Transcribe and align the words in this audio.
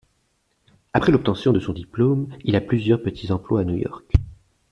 Après 0.93 1.11
l'obtention 1.11 1.53
de 1.53 1.59
son 1.59 1.73
diplôme, 1.73 2.29
il 2.43 2.55
a 2.55 2.61
plusieurs 2.61 3.03
petits 3.03 3.31
emplois 3.31 3.59
à 3.61 3.65
New 3.65 3.75
York. 3.77 4.03